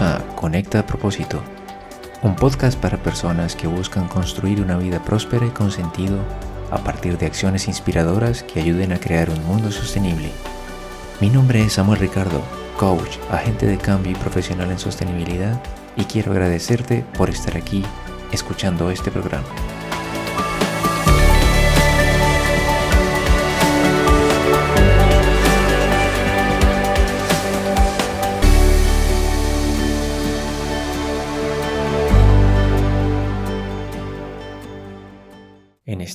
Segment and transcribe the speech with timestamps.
[0.00, 1.42] A Conecta a propósito,
[2.22, 6.18] un podcast para personas que buscan construir una vida próspera y con sentido
[6.70, 10.30] a partir de acciones inspiradoras que ayuden a crear un mundo sostenible.
[11.20, 12.40] Mi nombre es Samuel Ricardo,
[12.78, 15.62] coach, agente de cambio y profesional en sostenibilidad
[15.94, 17.84] y quiero agradecerte por estar aquí
[18.32, 19.46] escuchando este programa.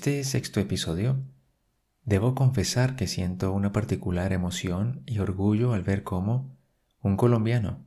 [0.07, 1.21] Este sexto episodio,
[2.05, 6.57] debo confesar que siento una particular emoción y orgullo al ver cómo
[7.01, 7.85] un colombiano,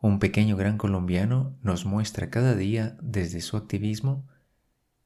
[0.00, 4.28] un pequeño gran colombiano, nos muestra cada día desde su activismo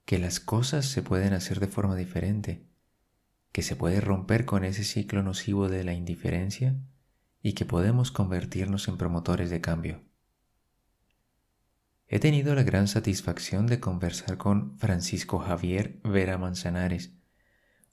[0.05, 2.69] que las cosas se pueden hacer de forma diferente,
[3.51, 6.77] que se puede romper con ese ciclo nocivo de la indiferencia
[7.41, 10.03] y que podemos convertirnos en promotores de cambio.
[12.15, 17.11] He tenido la gran satisfacción de conversar con Francisco Javier Vera Manzanares,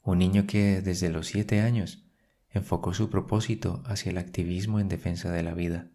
[0.00, 2.04] un niño que desde los siete años
[2.48, 5.90] enfocó su propósito hacia el activismo en defensa de la vida.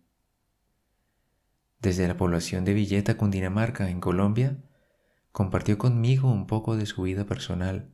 [1.80, 4.62] Desde la población de Villeta, Cundinamarca, en Colombia,
[5.32, 7.94] compartió conmigo un poco de su vida personal,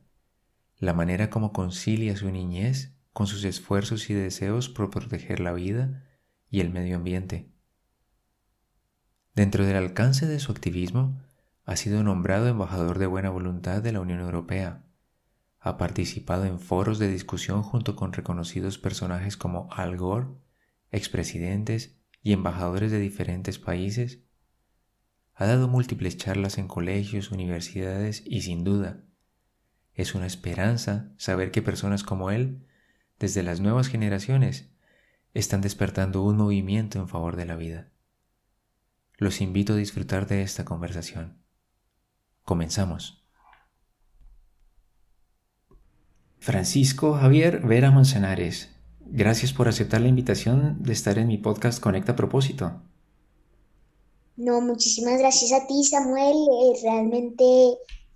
[0.78, 6.02] la manera como concilia su niñez con sus esfuerzos y deseos por proteger la vida
[6.50, 7.53] y el medio ambiente.
[9.34, 11.20] Dentro del alcance de su activismo,
[11.64, 14.84] ha sido nombrado embajador de buena voluntad de la Unión Europea.
[15.58, 20.28] Ha participado en foros de discusión junto con reconocidos personajes como Al Gore,
[20.90, 24.20] expresidentes y embajadores de diferentes países.
[25.34, 29.04] Ha dado múltiples charlas en colegios, universidades y sin duda,
[29.94, 32.66] es una esperanza saber que personas como él,
[33.20, 34.70] desde las nuevas generaciones,
[35.34, 37.90] están despertando un movimiento en favor de la vida.
[39.16, 41.38] Los invito a disfrutar de esta conversación.
[42.44, 43.24] Comenzamos.
[46.38, 48.68] Francisco Javier Vera Manzanares,
[49.00, 52.82] gracias por aceptar la invitación de estar en mi podcast Conecta propósito.
[54.36, 56.36] No, muchísimas gracias a ti, Samuel.
[56.36, 57.44] Eh, realmente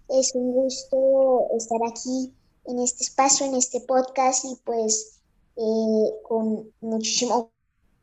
[0.08, 5.20] es un gusto estar aquí en este espacio, en este podcast y pues
[5.56, 7.50] eh, con muchísimo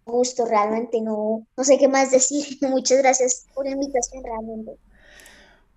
[0.05, 2.57] gusto, realmente no, no sé qué más decir.
[2.69, 4.77] Muchas gracias por la invitación, realmente.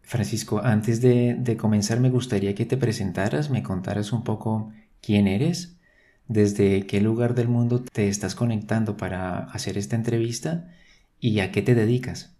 [0.02, 4.72] Francisco, antes de, de, comenzar me gustaría que te presentaras, me contaras un poco
[5.02, 5.76] quién eres,
[6.28, 10.70] desde qué lugar del mundo te estás conectando para hacer esta entrevista
[11.20, 12.34] y a qué te dedicas.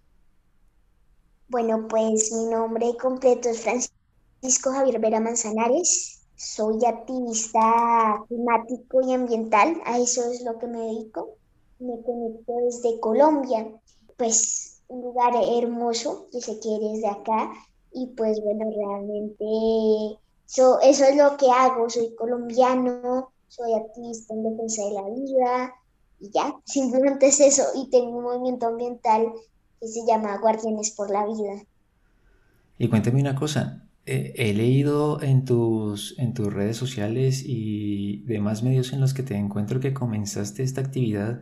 [1.48, 6.22] Bueno, pues mi nombre completo es Francisco Javier Vera Manzanares.
[6.36, 11.37] Soy activista climático y ambiental, a eso es lo que me dedico
[11.78, 13.66] me conecto desde Colombia,
[14.16, 17.52] pues un lugar hermoso que se quiere desde acá
[17.92, 24.44] y pues bueno, realmente eso, eso es lo que hago, soy colombiano, soy activista en
[24.44, 25.74] defensa de la vida
[26.20, 27.62] y ya, simplemente es eso.
[27.74, 29.32] Y tengo un movimiento ambiental
[29.80, 31.62] que se llama Guardianes por la Vida.
[32.78, 38.62] Y cuéntame una cosa, eh, he leído en tus, en tus redes sociales y demás
[38.62, 41.40] medios en los que te encuentro que comenzaste esta actividad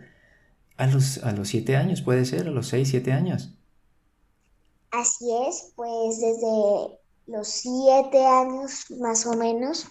[0.77, 3.53] a los, a los siete años, puede ser, a los seis, siete años.
[4.91, 9.87] Así es, pues desde los siete años más o menos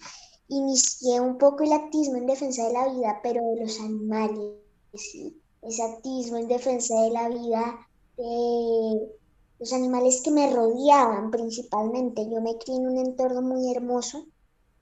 [0.48, 4.54] inicié un poco el activismo en defensa de la vida, pero de los animales,
[4.94, 9.12] ese activismo en defensa de la vida de
[9.60, 12.30] los animales que me rodeaban principalmente.
[12.30, 14.26] Yo me crié en un entorno muy hermoso,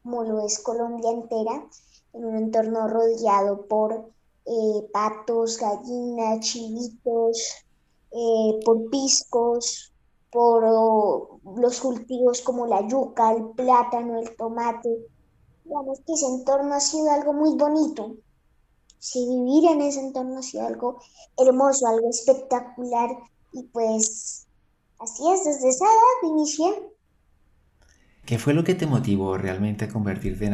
[0.04, 1.68] como lo es Colombia entera,
[2.14, 4.12] en un entorno rodeado por
[4.46, 7.66] eh, patos, gallinas, chivitos,
[8.12, 9.94] eh, por piscos,
[10.32, 14.90] por los cultivos como la yuca, el plátano, el tomate.
[15.64, 18.16] Digamos que ese entorno ha sido algo muy bonito.
[19.00, 21.00] Si vivir en ese entorno ha sido algo
[21.38, 23.12] hermoso, algo espectacular.
[23.54, 24.48] Y pues
[25.00, 26.94] así es, desde esa edad inicié.
[28.26, 30.54] ¿Qué fue lo que te motivó realmente a convertirte en,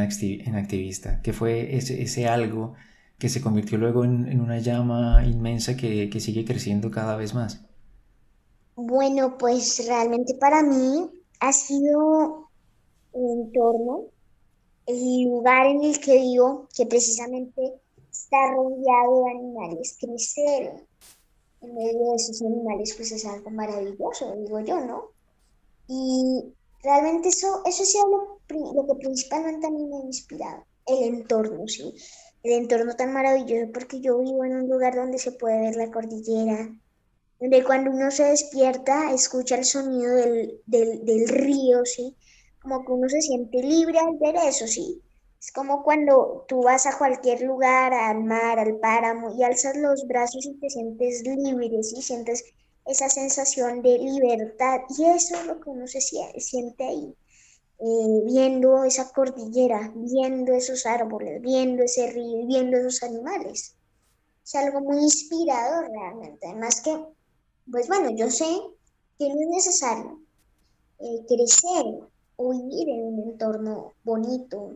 [0.56, 1.21] activista?
[1.21, 2.74] ¿Qué fue ese, ese algo
[3.19, 7.62] que se convirtió luego en, una llama inmensa que, sigue creciendo cada vez más?
[8.75, 11.10] Bueno, pues realmente para mí
[11.42, 12.50] ha sido
[13.12, 14.06] un entorno,
[14.86, 17.74] el lugar en el que vivo, que precisamente
[18.10, 20.88] está rodeado de animales, crecer
[21.62, 25.04] en medio de esos animales, pues es algo maravilloso, digo yo, ¿no?
[25.89, 30.63] Y realmente eso, eso ha sido lo, lo que principalmente a mí me ha inspirado,
[30.86, 31.94] el entorno, ¿sí?
[32.44, 35.91] El entorno tan maravilloso porque yo vivo en un lugar donde se puede ver la
[35.91, 36.69] cordillera,
[37.39, 42.15] donde cuando uno se despierta escucha el sonido del, del, del río, ¿sí?
[42.62, 45.01] Como que uno se siente libre al ver eso, ¿sí?
[45.41, 50.06] Es como cuando tú vas a cualquier lugar, al mar, al páramo, y alzas los
[50.07, 52.01] brazos y te sientes libre, ¿sí?
[52.01, 52.44] Sientes
[52.86, 57.15] esa sensación de libertad, y eso es lo que uno se siente ahí.
[57.81, 63.74] Eh, viendo esa cordillera, viendo esos árboles, viendo ese río, viendo esos animales.
[64.44, 66.46] Es algo muy inspirador realmente.
[66.46, 67.00] Además que,
[67.72, 68.46] pues bueno, yo sé
[69.18, 70.20] que no es necesario
[71.00, 71.86] eh, crecer
[72.36, 74.74] o vivir en un entorno bonito,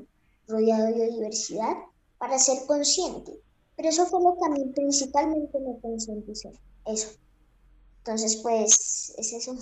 [0.47, 1.75] rodeado de biodiversidad,
[2.17, 3.33] para ser consciente.
[3.75, 6.51] Pero eso fue lo que a mí principalmente me concientizó.
[6.85, 7.09] Eso.
[7.97, 9.57] Entonces, pues, es eso.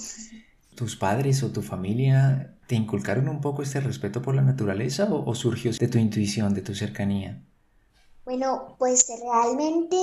[0.76, 5.36] ¿Tus padres o tu familia te inculcaron un poco este respeto por la naturaleza o,
[5.36, 7.44] surgió de tu intuición, de tu cercanía?
[8.24, 9.98] Bueno, pues realmente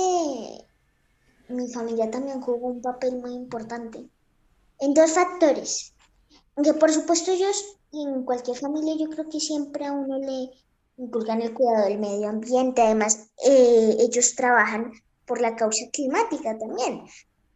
[1.47, 4.05] mi familia también jugó un papel muy importante
[4.81, 5.95] en dos factores.
[6.55, 10.51] Aunque por supuesto ellos, y en cualquier familia yo creo que siempre a uno le
[10.97, 12.83] inculcan el cuidado del medio ambiente.
[12.83, 14.91] Además, eh, ellos trabajan
[15.25, 17.01] por la causa climática también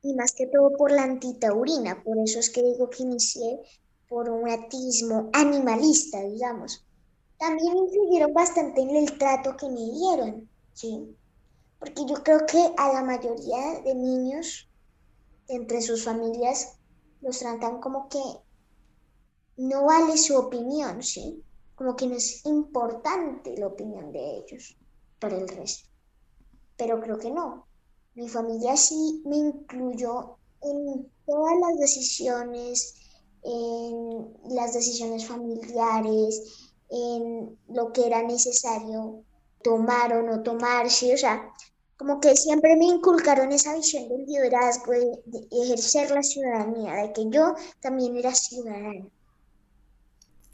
[0.02, 2.02] y más que todo por la antitaurina.
[2.04, 3.60] Por eso es que digo que inicié
[4.14, 6.86] por un atismo animalista, digamos.
[7.40, 11.18] También influyeron bastante en el trato que me dieron, ¿sí?
[11.80, 14.70] Porque yo creo que a la mayoría de niños
[15.48, 16.78] entre sus familias
[17.22, 18.22] los tratan como que
[19.58, 21.44] no vale su opinión, ¿sí?
[21.74, 24.78] Como que no es importante la opinión de ellos
[25.20, 25.90] para el resto.
[26.78, 27.66] Pero creo que no.
[28.14, 33.03] Mi familia sí me incluyó en todas las decisiones,
[33.44, 39.24] en las decisiones familiares, en lo que era necesario
[39.64, 41.50] tomar o no tomar, sí, o sea,
[41.98, 47.30] como que siempre me inculcaron esa visión del liderazgo, de, ejercer la ciudadanía, de que
[47.30, 49.06] yo también era ciudadana.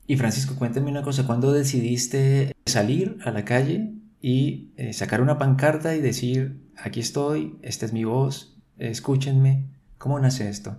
[0.06, 5.38] Y Francisco, cuéntame una cosa, ¿cuándo decidiste salir a la calle y eh, sacar una
[5.38, 9.66] pancarta y decir, aquí estoy, esta es mi voz, escúchenme.
[9.98, 10.78] ¿Cómo nace esto?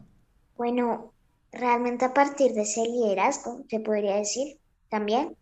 [0.57, 1.13] Bueno,
[1.53, 4.59] realmente a partir de ese liderazgo, se podría decir
[4.89, 5.37] también.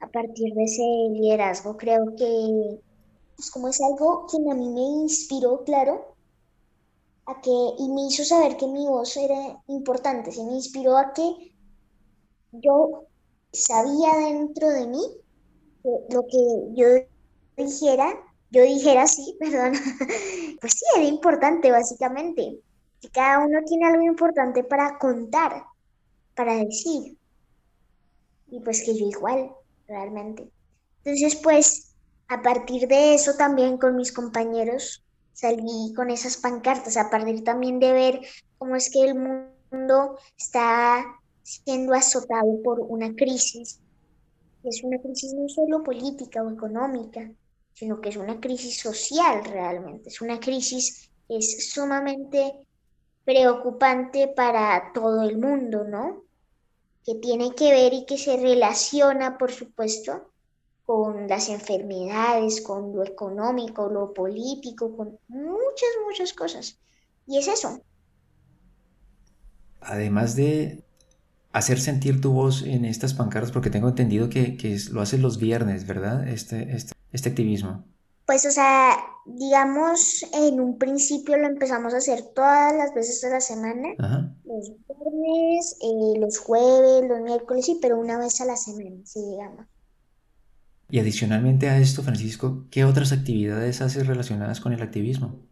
[0.00, 0.82] A partir de ese
[1.12, 2.80] liderazgo, creo que
[3.36, 6.16] pues como es algo que a mí me inspiró, claro,
[7.26, 11.12] a que, y me hizo saber que mi voz era importante, se me inspiró a
[11.12, 11.54] que
[12.52, 13.04] yo
[13.52, 15.02] sabía dentro de mí
[15.84, 16.38] lo que
[16.74, 16.86] yo
[17.56, 18.12] dijera,
[18.50, 19.72] yo dijera sí, perdón,
[20.60, 22.60] pues sí, era importante básicamente.
[23.02, 25.64] Que cada uno tiene algo importante para contar,
[26.34, 27.18] para decir.
[28.50, 29.50] Y pues que yo igual,
[29.86, 30.48] realmente.
[31.04, 31.94] Entonces, pues,
[32.28, 37.80] a partir de eso también con mis compañeros salí con esas pancartas, a partir también
[37.80, 38.20] de ver
[38.58, 41.04] cómo es que el mundo está
[41.42, 43.80] siendo azotado por una crisis.
[44.62, 47.28] Es una crisis no solo política o económica,
[47.74, 52.52] sino que es una crisis social realmente, es una crisis que es sumamente
[53.24, 56.22] preocupante para todo el mundo, ¿no?
[57.04, 60.30] Que tiene que ver y que se relaciona, por supuesto,
[60.84, 66.78] con las enfermedades, con lo económico, lo político, con muchas, muchas cosas.
[67.26, 67.80] Y es eso.
[69.80, 70.84] Además de
[71.52, 75.86] hacer sentir tu voz en estas pancartas, porque tengo entendido que, lo haces los viernes,
[75.86, 76.26] ¿verdad?
[76.26, 77.84] Este, este, este activismo.
[78.32, 78.96] Pues, o sea,
[79.26, 83.90] digamos, en un principio lo empezamos a hacer todas las veces de la semana,
[84.46, 89.20] los viernes, eh, los jueves, los miércoles, sí, pero una vez a la semana, sí,
[89.20, 89.66] digamos.
[90.88, 95.42] Y adicionalmente a esto, Francisco, ¿qué otras actividades haces relacionadas con el activismo?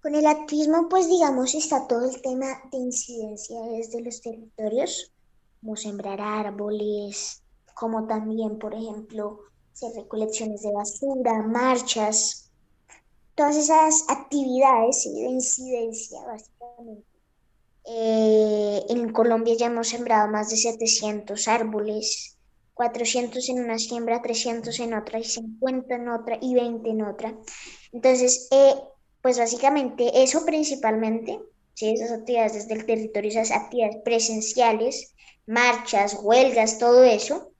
[0.00, 5.12] Con el activismo, pues digamos, está todo el tema de incidencia desde los territorios,
[5.60, 7.42] como sembrar árboles,
[7.74, 9.40] como también, por ejemplo,
[9.76, 12.50] hacer recolecciones de basura, marchas,
[13.34, 17.04] todas esas actividades de incidencia, básicamente.
[17.84, 22.38] Eh, en Colombia ya hemos sembrado más de 700 árboles,
[22.72, 27.38] 400 en una siembra, 300 en otra y 50 en otra y 20 en otra.
[27.92, 28.74] Entonces, eh,
[29.20, 31.38] pues básicamente eso principalmente,
[31.74, 31.90] ¿sí?
[31.90, 35.14] esas actividades desde el territorio, esas actividades presenciales,
[35.46, 37.52] marchas, huelgas, todo eso,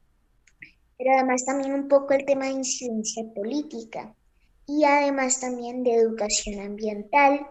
[0.99, 4.15] pero además también un poco el tema de incidencia política
[4.67, 7.47] y además también de educación ambiental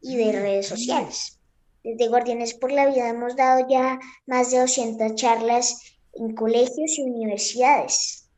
[0.00, 1.38] y de redes sociales.
[1.82, 5.80] Desde Guardianes por la Vida hemos dado ya más de 200 charlas
[6.14, 8.28] en colegios y universidades,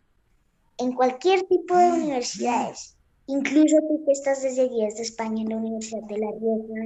[0.79, 5.57] en cualquier tipo de universidades, Incluso tú que estás desde días de España en la
[5.57, 6.85] Universidad de La Rioja,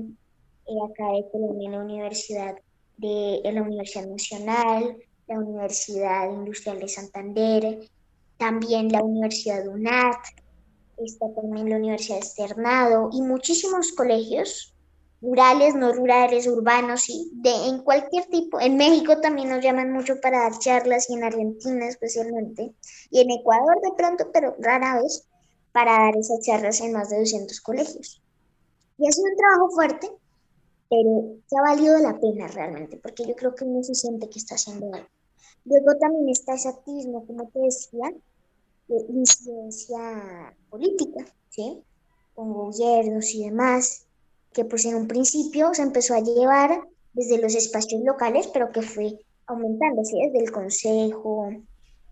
[0.66, 2.54] eh, acá de Colombia en la Universidad
[2.98, 7.90] de la Universidad Nacional, la Universidad Industrial de Santander,
[8.38, 10.16] también la Universidad UNAT,
[10.98, 14.74] está también la Universidad Externado y muchísimos colegios
[15.20, 18.60] rurales, no rurales, urbanos y de en cualquier tipo.
[18.60, 22.74] En México también nos llaman mucho para dar charlas y en Argentina especialmente
[23.10, 25.26] y en Ecuador de pronto, pero rara vez
[25.72, 28.22] para dar esas charlas en más de 200 colegios.
[28.98, 30.10] Y ha sido un trabajo fuerte,
[30.88, 34.38] pero se ha valido la pena realmente, porque yo creo que uno se siente que
[34.38, 35.08] está haciendo algo.
[35.66, 38.12] Luego también está ese activismo, como te decía,
[38.88, 41.82] de incidencia política, ¿sí?
[42.34, 44.06] Con gobiernos y demás,
[44.52, 46.80] que pues en un principio se empezó a llevar
[47.12, 50.18] desde los espacios locales, pero que fue aumentando, ¿sí?
[50.24, 51.48] Desde el consejo,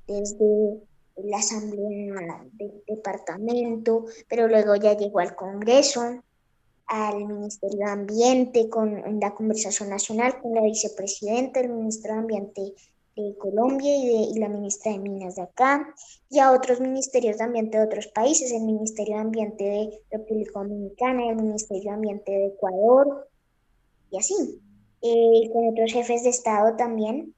[0.08, 0.82] desde
[1.22, 6.22] la asamblea del departamento, pero luego ya llegó al Congreso,
[6.86, 12.74] al Ministerio de Ambiente, con la conversación nacional con la vicepresidenta del Ministerio de Ambiente
[13.16, 15.94] de Colombia y, de, la ministra de Minas de acá,
[16.30, 20.60] y a otros ministerios de ambiente de otros países, el Ministerio de Ambiente de República
[20.60, 23.28] Dominicana, el Ministerio de Ambiente de Ecuador,
[24.10, 24.60] y así.
[25.02, 27.34] Eh, con otros jefes de Estado también,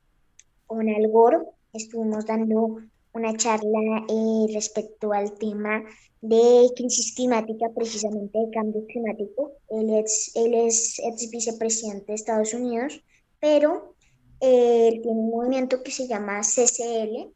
[0.66, 1.38] con Al Gore,
[1.72, 2.78] estuvimos dando
[3.12, 5.82] una charla eh, respecto al tema
[6.20, 9.52] de crisis climática, precisamente de cambio climático.
[9.70, 13.02] Él es, él es ex vicepresidente de Estados Unidos,
[13.40, 13.95] pero
[14.40, 17.32] eh, un movimiento que se llama CCL,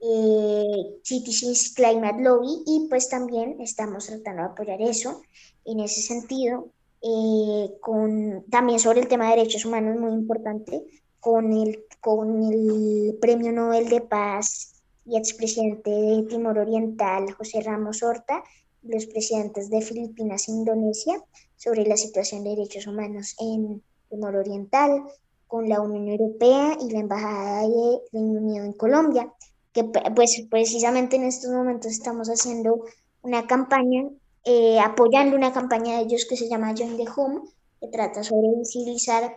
[0.00, 5.22] eh, Citizens Climate Lobby, y pues también estamos tratando de apoyar eso
[5.64, 6.68] en ese sentido.
[7.00, 10.82] Eh, con, también sobre el tema de derechos humanos, muy importante,
[11.20, 18.02] con el, con el Premio Nobel de Paz y expresidente de Timor Oriental, José Ramos
[18.02, 18.42] Horta,
[18.82, 21.22] los presidentes de Filipinas e Indonesia
[21.56, 25.02] sobre la situación de derechos humanos en Timor Oriental,
[25.48, 29.32] con la Unión Europea y la Embajada de Reino Unido en Colombia,
[29.72, 32.84] que pues precisamente en estos momentos estamos haciendo
[33.22, 34.08] una campaña,
[34.44, 37.40] eh, apoyando una campaña de ellos que se llama Join the Home,
[37.80, 39.34] que trata sobre visibilizar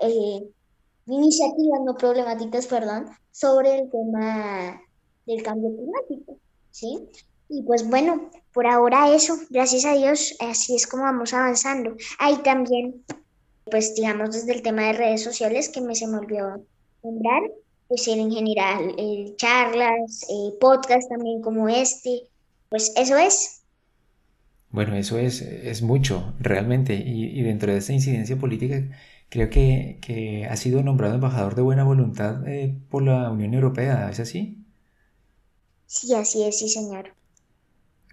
[0.00, 0.50] eh,
[1.06, 4.80] iniciativas, no problemáticas, perdón, sobre el tema
[5.26, 6.38] del cambio climático,
[6.70, 7.08] ¿sí?
[7.48, 11.96] Y pues bueno, por ahora eso, gracias a Dios, así es como vamos avanzando.
[12.18, 13.04] Hay también
[13.64, 16.64] pues digamos desde el tema de redes sociales que me se me olvidó
[17.02, 17.42] nombrar,
[17.88, 22.28] pues en general eh, charlas, eh, podcasts también como este,
[22.68, 23.62] pues eso es.
[24.70, 28.82] Bueno, eso es, es mucho realmente y, dentro de esta incidencia política
[29.28, 34.08] creo que, que, ha sido nombrado embajador de buena voluntad eh, por la Unión Europea,
[34.10, 34.64] ¿es así?
[35.86, 37.14] Sí, así es, sí señor.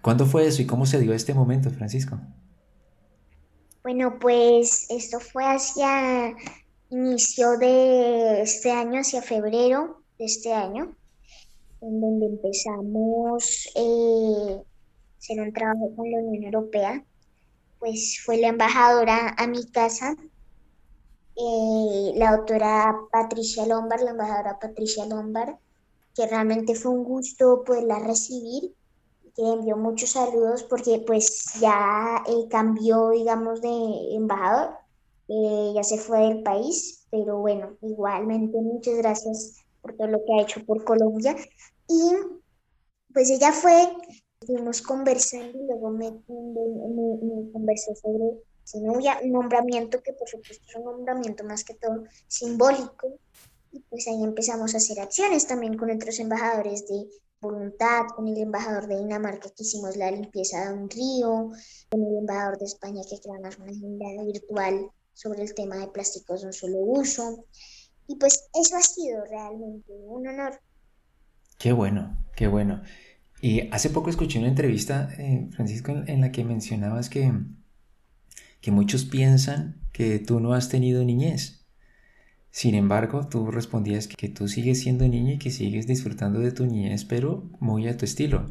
[0.02, 2.20] ¿Cuándo fue eso y cómo se dio este momento, Francisco?
[3.82, 6.34] Bueno, pues esto fue hacia
[6.90, 10.94] inicio de este año, hacia febrero de este año,
[11.80, 14.62] en donde empezamos eh,
[15.18, 17.02] hacer un trabajo con la Unión Europea.
[17.78, 20.14] Pues fue la embajadora a mi casa,
[21.36, 25.54] eh, la doctora Patricia Lombard, la embajadora Patricia Lombard,
[26.14, 28.74] que realmente fue un gusto poderla recibir
[29.44, 34.74] envió muchos saludos porque pues ya eh, cambió, digamos, de embajador,
[35.28, 40.34] eh, ya se fue del país, pero bueno, igualmente muchas gracias por todo lo que
[40.34, 41.36] ha hecho por Colombia.
[41.88, 42.10] Y
[43.12, 43.88] pues ella fue,
[44.40, 50.64] estuvimos conversando y luego me, me, conversó sobre su novia, un nombramiento que por supuesto
[50.68, 53.18] es un nombramiento más que todo simbólico.
[53.72, 57.06] Y pues ahí empezamos a hacer acciones también con otros embajadores de
[57.40, 61.50] voluntad, con el embajador de Dinamarca que hicimos la limpieza de un río,
[61.90, 66.42] con el embajador de España que creamos una agenda virtual sobre el tema de plásticos
[66.42, 67.46] de un solo uso.
[68.06, 70.60] Y pues eso ha sido realmente un honor.
[71.58, 72.82] Qué bueno, qué bueno.
[73.40, 77.32] Y hace poco escuché una entrevista, eh, Francisco, en la que mencionabas que,
[78.60, 81.59] que muchos piensan que tú no has tenido niñez.
[82.50, 86.66] Sin embargo, tú respondías que tú sigues siendo niño y que sigues disfrutando de tu
[86.66, 88.46] niñez, pero muy a tu estilo.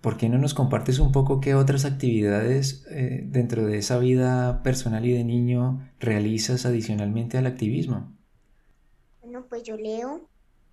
[0.00, 4.62] ¿Por qué no nos compartes un poco qué otras actividades eh, dentro de esa vida
[4.62, 8.12] personal y de niño realizas adicionalmente al activismo?
[9.22, 10.28] Bueno, pues yo leo,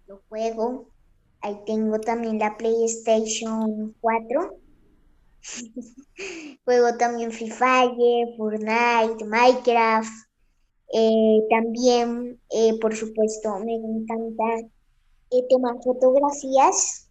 [0.07, 0.89] lo juego.
[1.41, 4.57] Ahí tengo también la PlayStation 4.
[6.65, 10.33] juego también Free Fortnite, Minecraft.
[10.93, 14.43] Eh, también, eh, por supuesto, me encanta
[15.31, 17.09] eh, tomar fotografías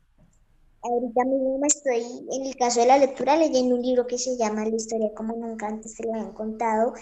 [0.85, 4.65] Ahorita mismo estoy, en el caso de la lectura, leyendo un libro que se llama
[4.65, 6.93] La historia como nunca antes te lo habían contado.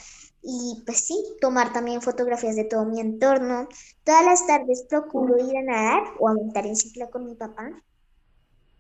[0.43, 3.69] Y pues sí, tomar también fotografías de todo mi entorno.
[4.05, 7.71] Todas las tardes procuro ir a nadar o a montar en cicla con mi papá.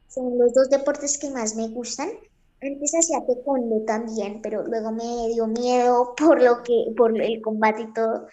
[0.09, 2.11] Son los dos deportes que más me gustan.
[2.63, 7.83] Antes hacía taekwondo también, pero luego me dio miedo por lo que, por el combate
[7.83, 8.27] y todo.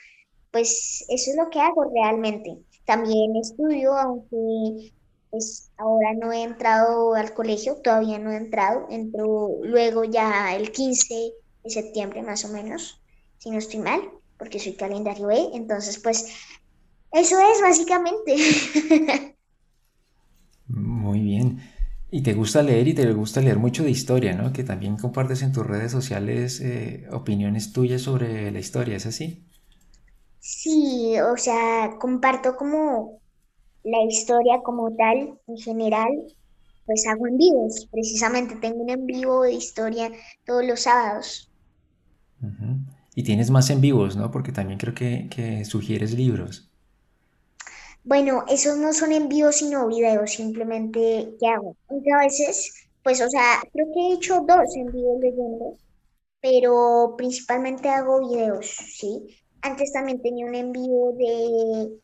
[0.51, 2.57] Pues eso es lo que hago realmente.
[2.85, 4.91] También estudio, aunque
[5.29, 10.71] pues ahora no he entrado al colegio, todavía no he entrado, entro luego ya el
[10.71, 13.01] 15 de septiembre más o menos,
[13.37, 14.01] si no estoy mal,
[14.39, 16.33] porque soy calendario E, entonces pues
[17.11, 18.35] eso es básicamente.
[20.67, 21.61] Muy bien.
[22.11, 24.51] Y te gusta leer y te gusta leer mucho de historia, ¿no?
[24.53, 29.47] Que también compartes en tus redes sociales eh, opiniones tuyas sobre la historia, ¿es así?
[30.39, 33.21] Sí, o sea, comparto como
[33.83, 36.09] la historia como tal, en general,
[36.85, 37.87] pues hago en vivos.
[37.91, 40.11] Precisamente tengo un en vivo de historia
[40.45, 41.51] todos los sábados.
[43.15, 44.31] Y tienes más en vivos, ¿no?
[44.31, 46.66] Porque también creo que, que sugieres libros.
[48.07, 51.75] Bueno, esos no son en vivo, sino videos, simplemente que hago.
[51.89, 55.77] Aunque a veces, pues, o sea, creo que he hecho dos en vivo leyendo,
[56.39, 59.27] pero principalmente hago videos, ¿sí?
[59.61, 61.99] Antes también tenía un en vivo de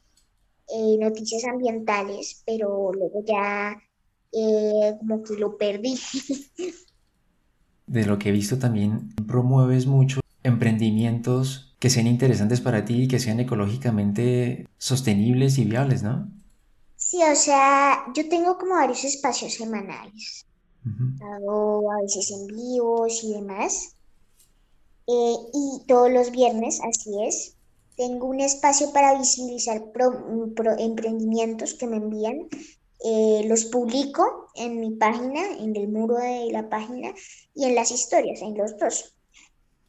[0.76, 3.82] eh, noticias ambientales, pero luego ya
[4.34, 5.98] eh, como que lo perdí.
[7.88, 13.08] De lo que he visto también promueves mucho emprendimientos que sean interesantes para ti y
[13.10, 16.32] que sean ecológicamente sostenibles y viables, ¿no?
[16.96, 20.46] Sí, o sea, yo tengo como varios espacios semanales.
[21.22, 23.98] Hago a veces en vivos y demás.
[25.08, 27.58] Eh, y todos los viernes, así es,
[27.98, 29.84] tengo un espacio para visibilizar
[30.80, 32.48] emprendimientos que me envían.
[33.04, 37.13] Eh, los publico en mi página, en el muro de la página
[37.54, 39.12] y en las historias, en los dos.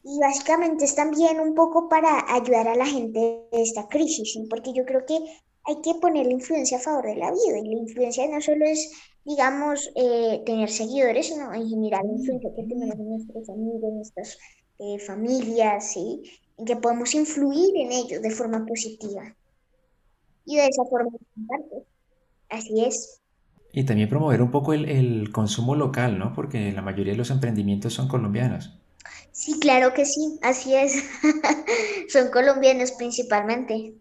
[0.07, 3.19] Y básicamente es también un poco para ayudar a la gente
[3.51, 7.15] de esta crisis, porque yo creo que hay que poner la influencia a favor de
[7.15, 7.57] la vida.
[7.57, 8.91] Y la influencia no solo es,
[9.23, 14.37] digamos, eh, tener seguidores, sino en general la influencia que tenemos en nuestros amigos, nuestras
[14.77, 16.21] eh, familias, ¿sí?
[16.57, 19.35] en que podemos influir en ellos de forma positiva.
[20.45, 21.09] Y de esa forma,
[22.49, 23.21] así es.
[23.73, 26.31] Y también promover un poco el, el, consumo local, ¿no?
[26.35, 28.84] Porque la mayoría de los emprendimientos son colombianos.
[29.35, 31.03] Sí, claro que sí, así es.
[32.09, 33.93] son colombianos principalmente.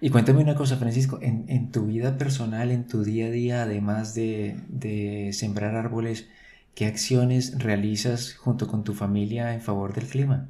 [0.00, 3.62] Y cuéntame una cosa, Francisco, en, en, tu vida personal, en tu día a día,
[3.64, 6.28] además de, de sembrar árboles,
[6.76, 10.48] ¿qué acciones realizas junto con tu familia en favor del clima?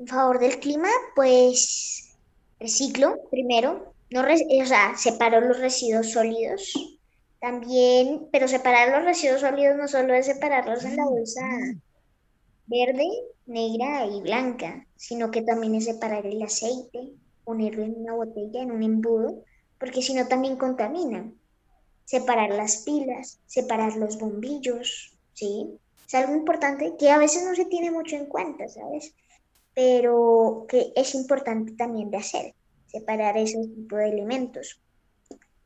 [0.00, 2.16] en favor del clima, pues
[2.58, 6.72] reciclo primero, no o sea, separo los residuos sólidos
[7.40, 11.40] también, pero separar los residuos sólidos no solo es separarlos en la bolsa
[12.70, 13.06] verde,
[13.46, 17.12] negra y blanca, sino que también es separar el aceite,
[17.44, 19.44] ponerlo en una botella, en un embudo,
[19.78, 21.34] porque si no también contaminan.
[22.04, 25.78] Separar las pilas, separar los bombillos, ¿sí?
[26.06, 29.14] Es algo importante que a veces no se tiene mucho en cuenta, ¿sabes?
[29.74, 32.54] pero que es importante también de hacer,
[32.86, 34.80] separar esos tipos de elementos.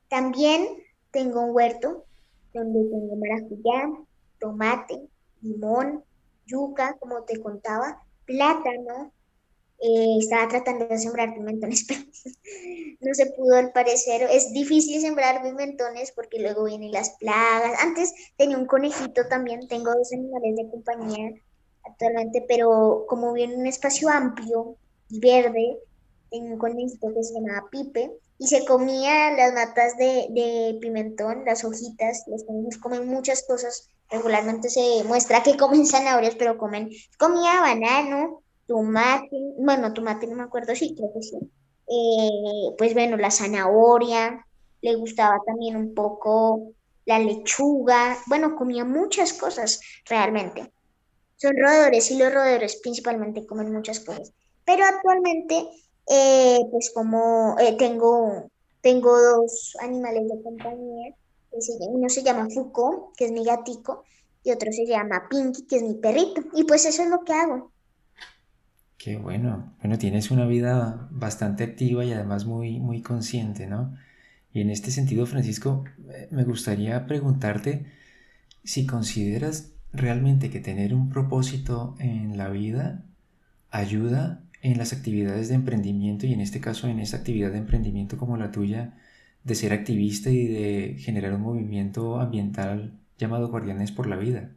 [0.08, 0.66] También
[1.10, 2.04] tengo un huerto
[2.52, 3.90] donde tengo maracuyá,
[4.38, 5.08] tomate,
[5.40, 6.04] limón,
[6.46, 9.12] yuca, como te contaba, plátano.
[9.80, 12.00] Eh, estaba tratando de sembrar pimentones, pero
[13.00, 14.22] no se pudo al parecer.
[14.30, 17.78] Es difícil sembrar pimentones porque luego vienen las plagas.
[17.82, 21.30] Antes tenía un conejito también, tengo dos animales de compañía
[21.84, 24.76] actualmente, pero como viene un espacio amplio
[25.10, 25.78] y verde,
[26.30, 31.44] en un conejito que se llamaba Pipe, y se comía las matas de, de pimentón,
[31.44, 36.90] las hojitas, los conejos comen muchas cosas, regularmente se muestra que comen zanahorias, pero comen,
[37.18, 41.38] comía banano, tomate, bueno, tomate no me acuerdo, sí, creo que sí,
[41.88, 44.46] eh, pues bueno, la zanahoria,
[44.82, 46.72] le gustaba también un poco
[47.06, 50.72] la lechuga, bueno, comía muchas cosas realmente
[51.36, 54.32] son roedores y los roedores principalmente comen muchas cosas.
[54.64, 55.68] Pero actualmente,
[56.10, 61.14] eh, pues como eh, tengo, tengo dos animales de compañía,
[61.88, 64.04] uno se llama Fuko, que es mi gatico,
[64.42, 66.42] y otro se llama Pinky, que es mi perrito.
[66.54, 67.72] Y pues eso es lo que hago.
[68.98, 69.74] Qué bueno.
[69.80, 73.94] Bueno, tienes una vida bastante activa y además muy, muy consciente, ¿no?
[74.52, 77.86] Y en este sentido, Francisco, eh, me gustaría preguntarte
[78.62, 83.04] si consideras realmente que tener un propósito en la vida
[83.70, 88.16] ayuda en las actividades de emprendimiento y en este caso en esta actividad de emprendimiento
[88.16, 88.94] como la tuya
[89.44, 94.50] de ser activista y de generar un movimiento ambiental llamado Guardianes por la Vida?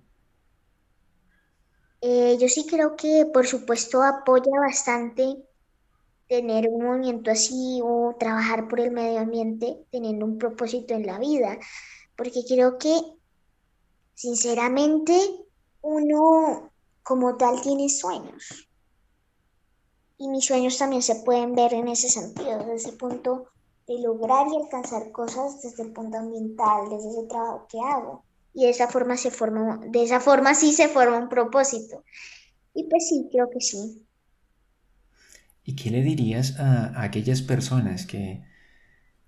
[2.02, 5.36] Eh, yo sí creo que, por supuesto, apoya bastante
[6.28, 11.20] tener un movimiento así o trabajar por el medio ambiente teniendo un propósito en la
[11.20, 11.58] vida,
[12.16, 13.00] porque creo que,
[14.14, 15.20] sinceramente,
[15.82, 16.72] uno
[17.04, 18.70] como tal tiene sueños.
[20.18, 23.50] Y mis sueños también se pueden ver en ese sentido, desde ese punto
[23.88, 28.24] de lograr y alcanzar cosas desde el punto ambiental, desde ese trabajo que hago.
[28.54, 32.04] Y de esa forma se forma, de esa forma sí se forma un propósito.
[32.74, 34.06] Y pues sí, creo que sí.
[35.64, 38.44] ¿Y qué le dirías a, aquellas personas que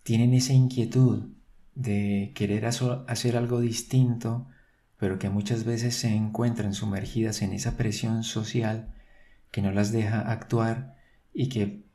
[0.03, 1.29] tienen esa inquietud
[1.75, 4.47] de querer hacer algo distinto,
[4.97, 8.93] pero que muchas veces se encuentran sumergidas en esa presión social
[9.51, 10.97] que no las deja actuar
[11.33, 11.88] y que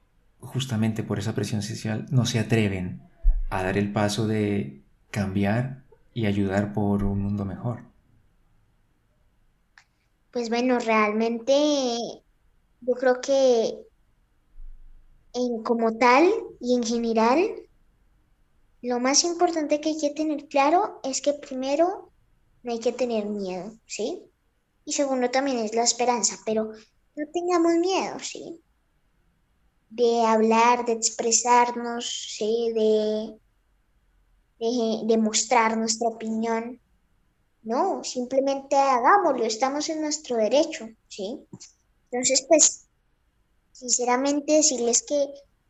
[0.44, 3.02] justamente por esa presión social no se atreven
[3.50, 7.82] a dar el paso de cambiar y ayudar por un mundo mejor?
[10.30, 11.52] Pues bueno, realmente
[12.80, 13.74] yo creo que
[15.34, 16.30] en como tal
[16.60, 17.40] y en general,
[18.82, 22.10] lo más importante que hay que tener claro es que primero
[22.62, 24.22] no hay que tener miedo, ¿sí?
[24.84, 26.72] Y segundo también es la esperanza, pero
[27.16, 28.60] no tengamos miedo, ¿sí?
[29.94, 32.72] De hablar, de expresarnos, ¿sí?
[32.74, 33.38] de,
[35.06, 36.80] de, mostrar nuestra opinión.
[37.62, 41.46] No, simplemente hagámoslo, estamos en nuestro derecho, ¿sí?
[42.10, 42.86] Entonces, pues,
[43.72, 45.28] sinceramente decirles que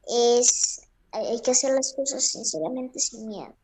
[0.08, 0.80] es,
[1.12, 3.54] hay que hacer las cosas sinceramente sin miedo,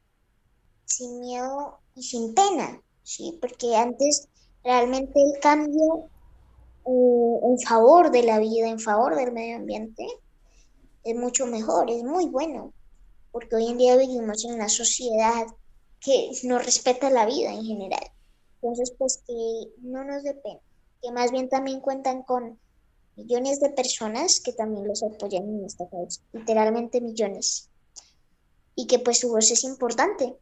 [0.85, 3.37] sin miedo y sin pena, ¿sí?
[3.41, 4.29] Porque antes
[4.63, 6.11] realmente el cambio
[6.87, 10.07] eh, en favor de la vida, en favor del medio ambiente,
[11.05, 12.73] es mucho mejor, es muy bueno,
[13.33, 15.47] porque hoy en día vivimos en una sociedad
[16.01, 18.11] que no respeta la vida en general.
[18.57, 19.35] Entonces, pues que
[19.83, 20.61] no nos dé pena,
[21.03, 22.59] que más bien también cuentan con
[23.17, 27.71] millones de personas que también los apoyan en esta causa, literalmente millones,
[28.75, 30.37] y que pues su voz es importante.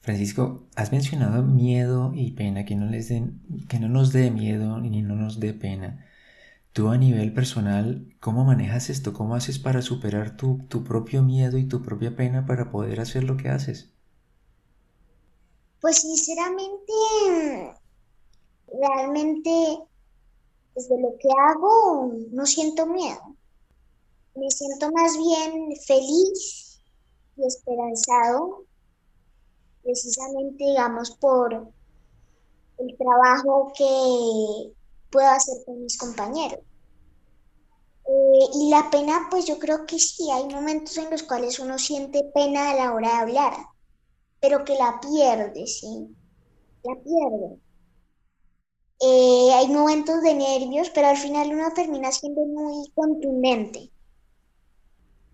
[0.00, 4.80] Francisco, has mencionado miedo y pena, que no, les den, que no nos dé miedo
[4.80, 6.04] ni no nos dé pena.
[6.72, 9.12] Tú a nivel personal, ¿cómo manejas esto?
[9.12, 13.24] ¿Cómo haces para superar tu, tu propio miedo y tu propia pena para poder hacer
[13.24, 13.92] lo que haces?
[15.80, 16.92] Pues sinceramente,
[18.80, 19.50] realmente
[20.74, 23.36] desde lo que hago no siento miedo.
[24.34, 26.80] Me siento más bien feliz
[27.36, 28.64] y esperanzado,
[29.82, 31.52] precisamente, digamos, por
[32.78, 34.72] el trabajo que
[35.12, 36.60] puedo hacer con mis compañeros.
[38.06, 41.78] Eh, y la pena, pues yo creo que sí, hay momentos en los cuales uno
[41.78, 43.54] siente pena a la hora de hablar,
[44.40, 46.16] pero que la pierde, ¿sí?
[46.84, 47.60] La pierde.
[49.02, 53.92] Eh, hay momentos de nervios, pero al final uno termina siendo muy contundente.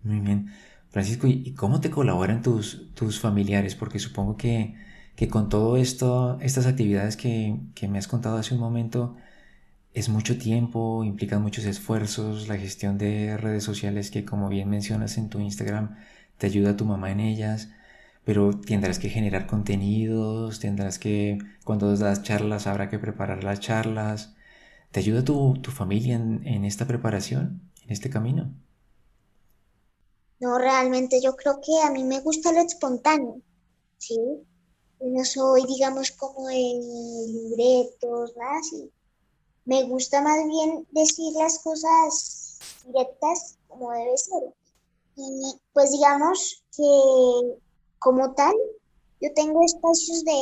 [0.03, 0.49] Muy bien.
[0.89, 3.75] Francisco, ¿y cómo te colaboran tus, tus familiares?
[3.75, 4.75] Porque supongo que,
[5.15, 9.15] que con todo esto, estas actividades que, que me has contado hace un momento,
[9.93, 15.17] es mucho tiempo, implica muchos esfuerzos, la gestión de redes sociales que como bien mencionas
[15.17, 15.97] en tu Instagram,
[16.37, 17.69] te ayuda a tu mamá en ellas,
[18.25, 24.35] pero tendrás que generar contenidos, tendrás que, cuando das charlas, habrá que preparar las charlas.
[24.91, 28.53] ¿Te ayuda tu, tu familia en, en esta preparación, en este camino?
[30.39, 33.41] No, realmente yo creo que a mí me gusta lo espontáneo,
[33.97, 34.17] ¿sí?
[35.01, 36.55] No soy, digamos, como de
[37.27, 38.91] libretos, nada así
[39.65, 44.43] me gusta más bien decir las cosas directas como debe ser.
[45.15, 47.59] Y pues digamos que
[47.99, 48.55] como tal,
[49.21, 50.41] yo tengo espacios de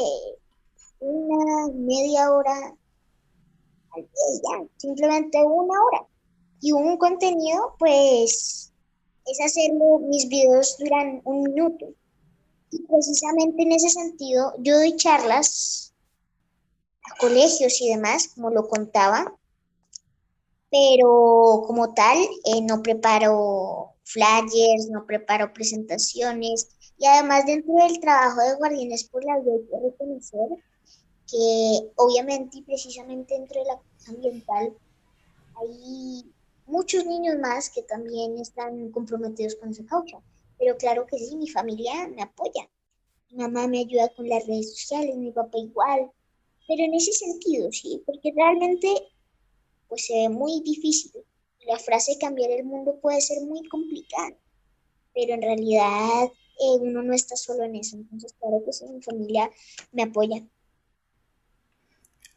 [0.99, 2.75] una media hora
[3.95, 6.07] al día, simplemente una hora.
[6.61, 8.71] Y un contenido, pues,
[9.25, 11.87] es hacerlo, mis videos duran un minuto.
[12.71, 15.93] Y precisamente en ese sentido, yo doy charlas
[17.19, 19.35] colegios y demás, como lo contaba,
[20.69, 28.41] pero como tal eh, no preparo flyers, no preparo presentaciones y además dentro del trabajo
[28.41, 30.49] de Guardianes por la Vida que reconocer
[31.29, 34.73] que obviamente y precisamente dentro de la ambiental
[35.55, 36.33] hay
[36.65, 40.19] muchos niños más que también están comprometidos con esa causa,
[40.57, 42.69] pero claro que sí, mi familia me apoya.
[43.29, 46.11] Mi mamá me ayuda con las redes sociales, mi papá igual,
[46.67, 48.87] pero en ese sentido, sí, porque realmente
[49.87, 51.11] pues se ve muy difícil.
[51.65, 54.35] La frase cambiar el mundo puede ser muy complicada,
[55.13, 57.97] pero en realidad eh, uno no está solo en eso.
[57.97, 59.49] Entonces, claro que sí, mi familia
[59.91, 60.43] me apoya.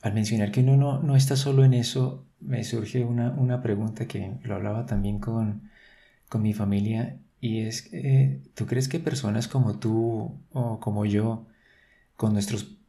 [0.00, 4.54] Al mencionar que uno no, está solo en eso, me surge una, pregunta que lo
[4.54, 5.70] hablaba también con,
[6.38, 11.46] mi familia y es, eh, ¿tú crees que personas como tú o como yo,
[12.16, 12.79] con nuestros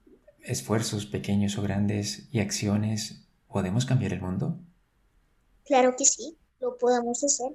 [0.44, 4.60] esfuerzos pequeños o grandes y acciones, podemos cambiar el mundo?
[5.66, 7.52] Claro que sí, lo podemos hacer.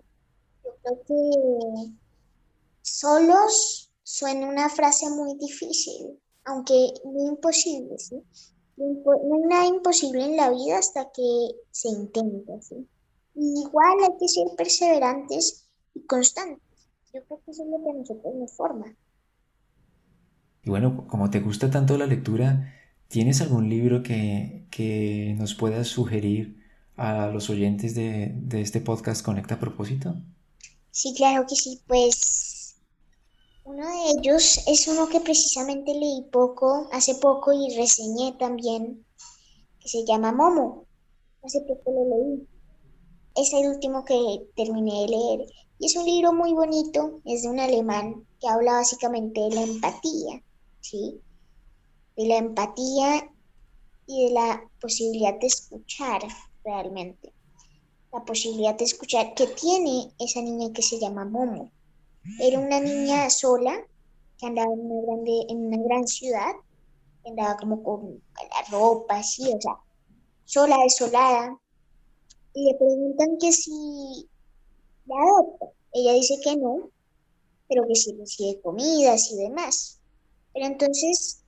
[0.65, 1.93] Yo creo que
[2.83, 8.23] solos suena una frase muy difícil, aunque no imposible, ¿sí?
[8.77, 12.87] No hay nada imposible en la vida hasta que se intenta, ¿sí?
[13.37, 16.89] igual hay que ser perseverantes y constantes.
[17.13, 18.97] Yo creo que eso es lo que a nosotros nos forma.
[20.63, 22.73] Y bueno, como te gusta tanto la lectura,
[23.09, 26.63] ¿tienes algún libro que, que nos puedas sugerir
[26.97, 30.15] a los oyentes de, de este podcast Conecta a propósito?
[30.91, 31.81] Sí, claro que sí.
[31.87, 32.77] Pues
[33.65, 39.05] uno de ellos es uno que precisamente leí poco, hace poco y reseñé también,
[39.81, 40.87] que se llama Momo.
[41.43, 42.49] Hace poco lo leí.
[43.37, 45.47] Es el último que terminé de leer.
[45.79, 49.63] Y es un libro muy bonito, es de un alemán que habla básicamente de la
[49.63, 50.43] empatía,
[50.81, 51.21] ¿sí?
[52.17, 53.31] De la empatía
[54.07, 56.23] y de la posibilidad de escuchar
[56.65, 57.33] realmente.
[58.13, 61.71] La posibilidad de escuchar que tiene esa niña que se llama Momo.
[62.41, 63.87] Era una niña sola
[64.39, 66.53] que andaba en una, grande, en una gran ciudad,
[67.25, 69.77] andaba como con la ropa así, o sea,
[70.45, 71.59] sola, desolada.
[72.55, 74.29] Y le preguntan que si
[75.07, 75.67] la adopta.
[75.93, 76.91] Ella dice que no,
[77.69, 80.01] pero que sí recibe comidas y demás.
[80.53, 81.43] Pero entonces,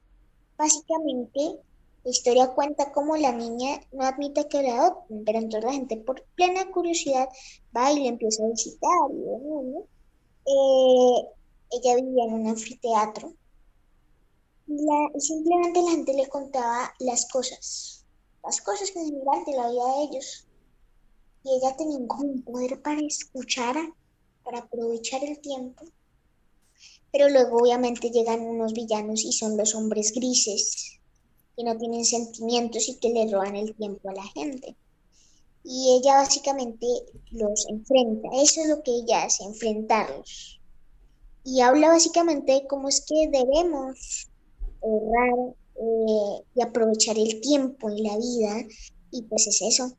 [0.58, 1.60] básicamente,
[2.04, 5.96] la historia cuenta cómo la niña no admite que la adopten, pero entonces la gente
[5.98, 7.28] por plena curiosidad
[7.76, 9.10] va y le empieza a visitar.
[9.12, 9.78] Y,
[10.50, 11.28] eh,
[11.70, 13.34] ella vivía en un anfiteatro
[14.68, 18.04] y, simplemente la gente le contaba las cosas,
[18.44, 20.46] las cosas en general de la vida de ellos.
[21.44, 23.76] Y ella tenía un poder para escuchar
[24.44, 25.84] para aprovechar el tiempo.
[27.12, 30.98] Pero luego obviamente llegan unos villanos y son los hombres grises,
[31.56, 34.76] que no tienen sentimientos y que le roban el tiempo a la gente.
[35.64, 36.86] Y ella básicamente
[37.30, 40.60] los enfrenta, eso es lo que ella hace, enfrentarlos.
[41.44, 44.28] Y habla básicamente de cómo es que debemos
[44.82, 48.66] ahorrar eh, y aprovechar el tiempo en la vida,
[49.10, 49.96] y pues es eso.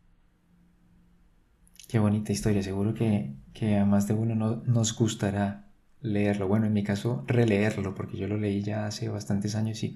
[1.88, 5.69] Qué bonita historia, seguro que, a más de uno no, nos gustará
[6.02, 6.48] leerlo.
[6.48, 9.96] Bueno, en mi caso, releerlo, porque yo lo leí ya hace bastantes años y,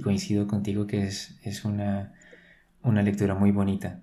[0.00, 2.12] coincido contigo que es, es una,
[2.82, 4.00] lectura muy bonita.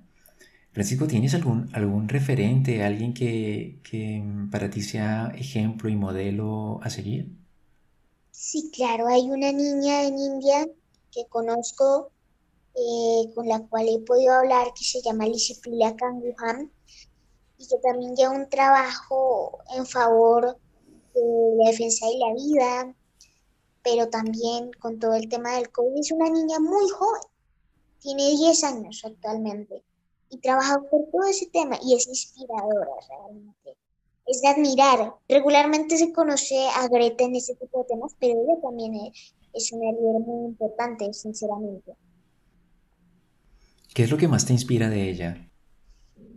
[0.71, 3.79] Francisco, ¿tienes algún, algún referente, alguien que,
[4.51, 7.29] para ti sea ejemplo y modelo a seguir?
[8.31, 10.65] Sí, claro, hay una niña en India
[11.11, 12.11] que conozco,
[12.73, 16.69] eh, con la cual he podido hablar, que se llama Lisipila Kanguham
[17.57, 20.57] y que también lleva un trabajo en favor
[21.15, 22.95] la defensa de la vida,
[23.83, 25.99] pero también con todo el tema del COVID.
[25.99, 27.21] Es una niña muy joven,
[27.99, 29.83] tiene 10 años actualmente
[30.29, 33.77] y trabaja por todo ese tema y es inspiradora realmente.
[34.25, 35.15] Es de admirar.
[35.27, 39.71] Regularmente se conoce a Greta en ese tipo de temas, pero ella también es, es
[39.73, 41.95] una líder muy importante, sinceramente.
[43.93, 45.49] ¿Qué es lo que más te inspira de ella?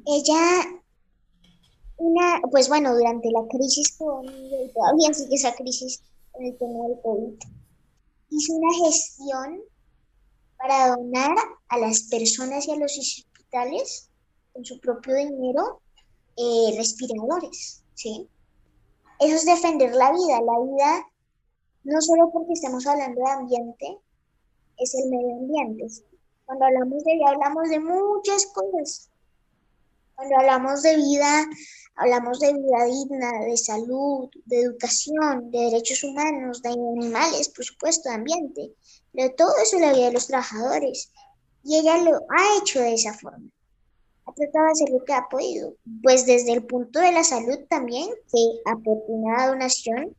[0.06, 0.82] Ella
[1.96, 6.02] una, pues bueno, durante la crisis con, todavía sigue esa crisis
[6.34, 7.38] en el tema del COVID,
[8.30, 9.60] hizo una gestión
[10.58, 11.36] para donar
[11.68, 14.10] a las personas y a los hospitales
[14.52, 15.80] con su propio dinero
[16.36, 18.28] eh, respiradores, ¿sí?
[19.20, 21.06] Eso es defender la vida, la vida
[21.84, 23.98] no solo porque estamos hablando de ambiente,
[24.78, 25.86] es el medio ambiente.
[26.46, 29.10] Cuando hablamos de vida hablamos de muchas cosas.
[30.14, 31.46] Cuando hablamos de vida
[31.96, 38.08] Hablamos de vida digna, de salud, de educación, de derechos humanos, de animales, por supuesto,
[38.08, 38.74] de ambiente.
[39.12, 41.12] Pero todo eso la vida de los trabajadores.
[41.62, 43.48] Y ella lo ha hecho de esa forma.
[44.26, 45.74] Ha tratado de hacer lo que ha podido.
[46.02, 50.16] Pues desde el punto de la salud también, que aportó una donación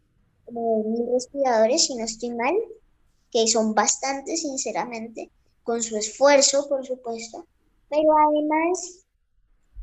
[0.48, 2.56] de mil respiradores, si no estoy mal,
[3.32, 5.30] que son bastantes, sinceramente,
[5.64, 7.46] con su esfuerzo, por supuesto.
[7.90, 9.05] Pero además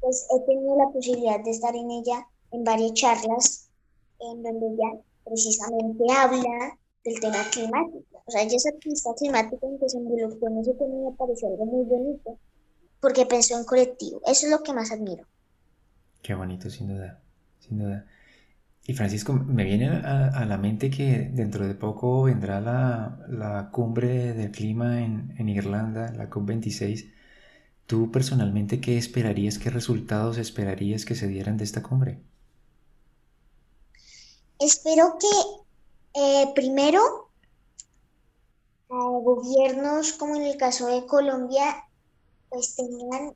[0.03, 3.71] pues he tenido la posibilidad de estar en ella en varias charlas
[4.19, 8.23] en donde ella precisamente habla del tema climático.
[8.27, 11.49] O sea, ella es activista climática en que se involucró en tema y me pareció
[11.49, 12.39] algo muy bonito,
[13.01, 14.21] porque pensó en colectivo.
[14.27, 15.25] Eso es lo que más admiro.
[16.21, 17.21] Qué bonito, sin duda,
[17.61, 18.07] sin duda.
[18.85, 24.51] Y Francisco, me viene a, la mente que dentro de poco vendrá la, cumbre del
[24.51, 27.22] clima en, en Irlanda, la COP26.
[27.87, 32.21] ¿Tú personalmente qué esperarías, qué resultados esperarías que se dieran de esta cumbre?
[34.59, 37.31] Espero que eh, primero
[38.89, 41.85] gobiernos como en el caso de Colombia
[42.51, 43.35] pues tengan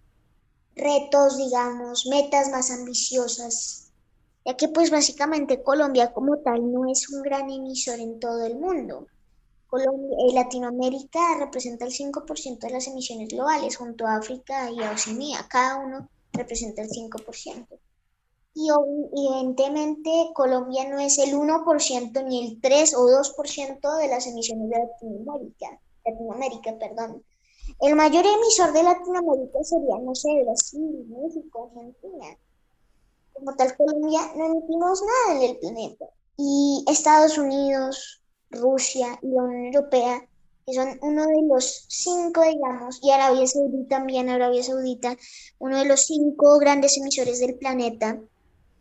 [0.75, 3.91] retos, digamos, metas más ambiciosas,
[4.45, 8.59] ya que pues básicamente Colombia como tal no es un gran emisor en todo el
[8.59, 9.07] mundo.
[9.79, 15.47] Eh, Latinoamérica representa el 5% de las emisiones globales, junto a África y a Oceanía,
[15.49, 17.79] cada uno representa el 5%
[18.57, 24.71] y evidentemente Colombia no es el 1% ni el 3 o 2% de las emisiones
[24.71, 27.23] de Latinoamérica, Latinoamérica, perdón.
[27.83, 32.39] El mayor emisor de Latinoamérica sería, no sé, Brasil, México, Argentina.
[33.35, 36.07] Como tal, Colombia no emitimos nada en el planeta.
[36.39, 38.23] Y Estados Unidos,
[38.57, 40.27] Rusia y la Unión Europea,
[40.67, 45.17] que son uno de los cinco, digamos, y Arabia Saudita también, Arabia Saudita,
[45.59, 48.21] uno de los cinco grandes emisores del planeta,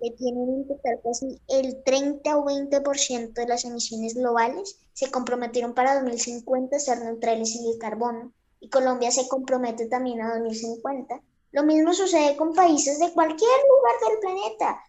[0.01, 5.73] que tienen en total casi el 30 o 20% de las emisiones globales, se comprometieron
[5.73, 11.21] para 2050 a ser neutrales en el carbono y Colombia se compromete también a 2050.
[11.51, 14.83] Lo mismo sucede con países de cualquier lugar del planeta.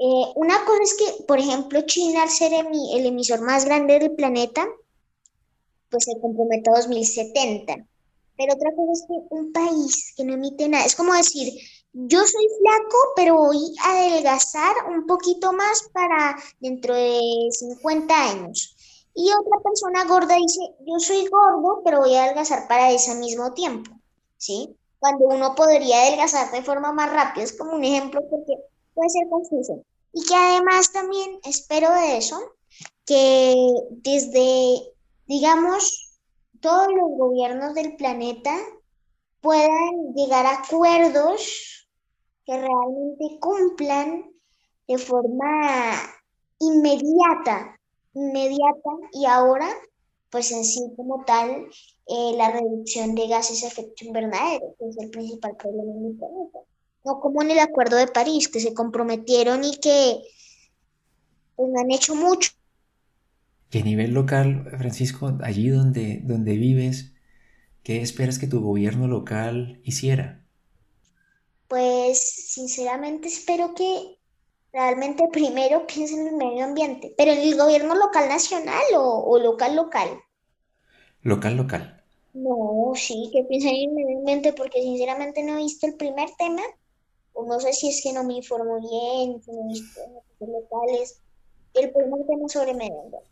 [0.00, 4.12] Eh, una cosa es que, por ejemplo, China, al ser el emisor más grande del
[4.12, 4.66] planeta,
[5.90, 7.74] pues se compromete a 2070.
[8.36, 11.52] Pero otra cosa es que un país que no emite nada, es como decir,
[11.92, 18.76] yo soy flaco, pero voy a adelgazar un poquito más para dentro de 50 años.
[19.14, 23.52] Y otra persona gorda dice, yo soy gordo, pero voy a adelgazar para ese mismo
[23.52, 23.90] tiempo.
[24.36, 24.76] ¿Sí?
[25.00, 28.54] Cuando uno podría adelgazar de forma más rápida, es como un ejemplo porque
[28.98, 29.84] puede ser confuso.
[30.12, 32.36] Y que además también espero de eso,
[33.06, 33.54] que
[33.90, 34.92] desde,
[35.26, 36.18] digamos,
[36.60, 38.56] todos los gobiernos del planeta
[39.40, 41.88] puedan llegar a acuerdos
[42.44, 44.32] que realmente cumplan
[44.88, 45.92] de forma
[46.58, 47.78] inmediata,
[48.14, 49.68] inmediata y ahora,
[50.30, 51.68] pues en sí como tal,
[52.08, 56.16] eh, la reducción de gases de efecto invernadero, que es el principal problema en el
[56.16, 56.67] planeta.
[57.08, 60.20] No como en el Acuerdo de París, que se comprometieron y que
[61.56, 62.50] pues, han hecho mucho.
[63.70, 67.12] Y a nivel local, Francisco, allí donde, donde vives,
[67.82, 70.44] ¿qué esperas que tu gobierno local hiciera?
[71.66, 74.18] Pues sinceramente espero que
[74.72, 79.76] realmente primero piensen en el medio ambiente, pero en el gobierno local nacional o, local
[79.76, 80.08] local.
[81.22, 82.04] Local local.
[82.34, 86.28] No, sí, que piensen en el medio ambiente porque sinceramente no he visto el primer
[86.38, 86.62] tema,
[87.38, 91.20] o no sé si es que no me informo bien, si no locales,
[91.74, 93.28] el tema sobre medio ambiente.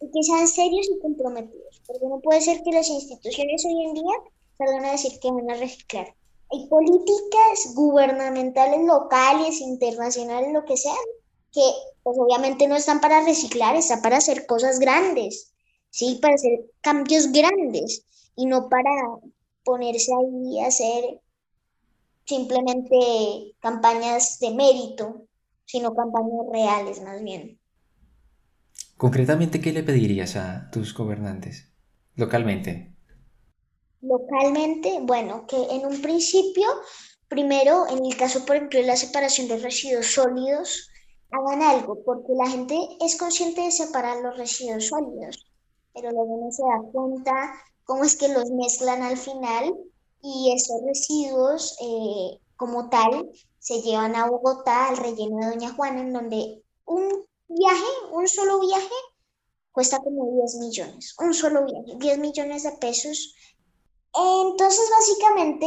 [0.00, 3.94] Y que sean serios y comprometidos, porque no puede ser que las instituciones hoy en
[3.94, 4.14] día
[4.56, 6.14] salgan a decir que van a reciclar
[6.50, 10.96] hay políticas gubernamentales locales, internacionales, lo que sean,
[11.52, 11.62] que
[12.02, 15.52] pues obviamente no están para reciclar, están para hacer cosas grandes,
[15.90, 16.18] ¿sí?
[16.22, 18.90] Para hacer cambios grandes y no para
[19.64, 21.20] ponerse ahí a hacer
[22.28, 25.26] simplemente campañas de mérito,
[25.64, 27.58] sino campañas reales más bien.
[28.96, 31.72] Concretamente, ¿qué le pedirías a tus gobernantes
[32.16, 32.94] localmente?
[34.02, 36.66] Localmente, bueno, que en un principio,
[37.28, 40.90] primero, en el caso, por ejemplo, de la separación de residuos sólidos,
[41.30, 45.46] hagan algo, porque la gente es consciente de separar los residuos sólidos,
[45.94, 49.74] pero luego no se da cuenta cómo es que los mezclan al final
[50.22, 56.00] y esos residuos, eh, como tal, se llevan a Bogotá, al relleno de Doña Juana,
[56.00, 57.08] en donde un
[57.48, 58.94] viaje, un solo viaje,
[59.72, 63.34] cuesta como 10 millones, un solo viaje, 10 millones de pesos
[64.14, 65.66] entonces, básicamente,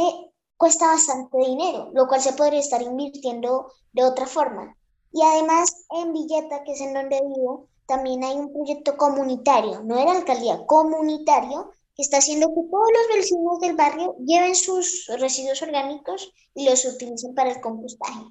[0.56, 4.76] cuesta bastante dinero, lo cual se podría estar invirtiendo de otra forma.
[5.12, 9.96] Y además, en Villeta, que es en donde vivo, también hay un proyecto comunitario, no
[9.96, 15.06] de la alcaldía, comunitario, que está haciendo que todos los vecinos del barrio lleven sus
[15.18, 18.24] residuos orgánicos y los utilicen para el compostaje.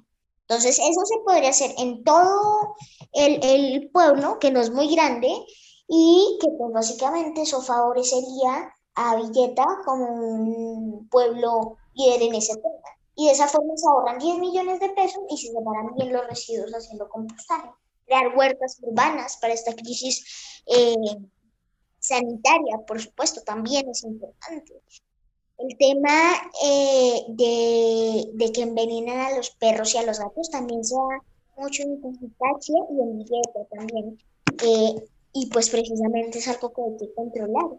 [0.48, 2.74] Entonces, eso se podría hacer en todo
[3.12, 5.28] el, el pueblo, que no es muy grande,
[5.88, 12.88] y que pues básicamente eso favorecería a Villeta como un pueblo líder en ese tema.
[13.14, 16.26] Y de esa forma se ahorran 10 millones de pesos y se separan bien los
[16.26, 17.70] residuos haciendo compostaje.
[18.06, 20.94] Crear huertas urbanas para esta crisis eh,
[22.02, 24.74] sanitaria, por supuesto, también es importante.
[25.58, 26.32] El tema
[26.64, 31.60] eh, de, de, que envenenan a los perros y a los gatos también se ha
[31.60, 34.18] mucho en Pistache y en Villeta también.
[34.62, 37.78] Eh, y pues precisamente es algo que hay que controlar,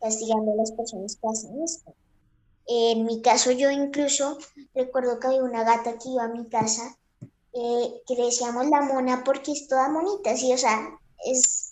[0.00, 1.92] castigando a las personas que hacen esto.
[2.66, 4.38] En mi caso, yo incluso
[4.74, 6.96] recuerdo que había una gata que iba a mi casa
[7.52, 11.63] eh, que le decíamos la mona porque es toda monita, sí, o sea, es,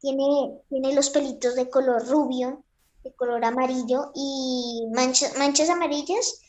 [0.00, 2.64] tiene, tiene los pelitos de color rubio,
[3.04, 6.40] de color amarillo y manchas, amarillas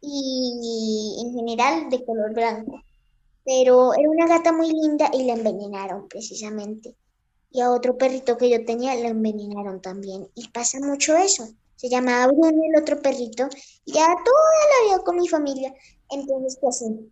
[0.00, 2.82] y en general de color blanco.
[3.44, 6.96] Pero era una gata muy linda y la envenenaron precisamente.
[7.50, 10.28] Y a otro perrito que yo tenía la envenenaron también.
[10.34, 11.48] Y pasa mucho eso.
[11.76, 13.48] Se llamaba Bruno el otro perrito
[13.84, 15.72] y ya toda la vida con mi familia.
[16.10, 17.10] Entonces, pues sí,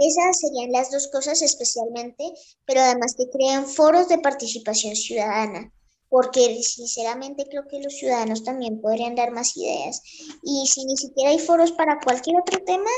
[0.00, 2.24] esas serían las dos cosas especialmente,
[2.66, 5.72] pero además que crean foros de participación ciudadana
[6.10, 10.02] porque sinceramente creo que los ciudadanos también podrían dar más ideas.
[10.42, 12.90] Y si ni siquiera hay foros para cualquier otro tema,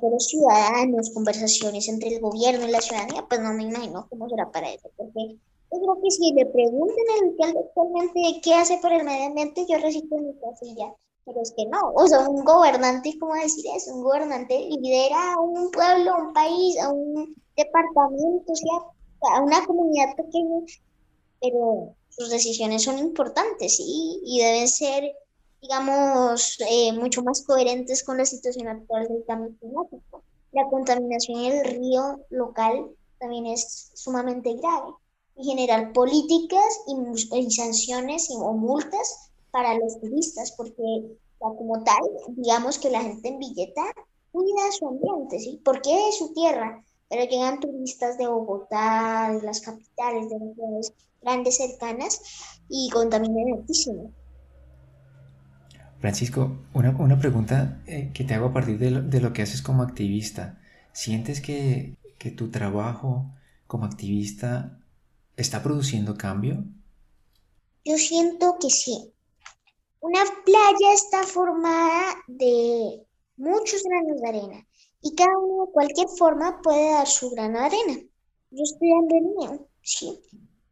[0.00, 4.50] foros ciudadanos, conversaciones entre el gobierno y la ciudadanía, pues no me imagino cómo será
[4.50, 4.90] para eso.
[4.96, 5.36] Porque
[5.72, 9.66] yo creo que si le preguntan al alcalde actualmente qué hace por el medio ambiente,
[9.68, 10.94] yo recito mi casilla.
[11.24, 13.94] Pero es que no, o sea, un gobernante, ¿cómo decir eso?
[13.94, 19.40] Un gobernante lidera a un pueblo, a un país, a un departamento, o sea, a
[19.40, 20.60] una comunidad pequeña,
[21.40, 25.12] pero sus decisiones son importantes y deben ser,
[25.62, 30.22] digamos, eh, mucho más coherentes con la situación actual del cambio climático.
[30.52, 34.92] La contaminación en el río local también es sumamente grave
[35.36, 40.82] y generar políticas y, sanciones o multas para los turistas, porque
[41.38, 43.82] como tal, digamos que la gente en Villeta
[44.32, 45.60] cuida su ambiente, ¿sí?
[45.64, 50.38] Porque es su tierra, pero llegan turistas de Bogotá, de las capitales, de
[50.76, 50.92] las
[51.22, 52.20] grandes cercanas
[52.68, 54.10] y contaminan muchísimo.
[56.00, 60.60] Francisco, una, pregunta eh, que te hago a partir de lo, que haces como activista.
[60.92, 63.30] ¿Sientes que, que tu trabajo
[63.68, 64.80] como activista
[65.36, 66.64] está produciendo cambio?
[67.84, 69.13] Yo siento que sí.
[70.04, 73.06] Una playa está formada de
[73.38, 74.66] muchos granos de arena
[75.00, 77.94] y cada uno de cualquier forma puede dar su grano de arena.
[78.50, 80.20] Yo estoy dando el mío, sí.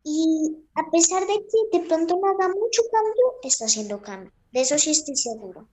[0.05, 4.31] Y a pesar de que de pronto no haga mucho cambio, está haciendo cambio.
[4.53, 5.67] De eso sí estoy seguro.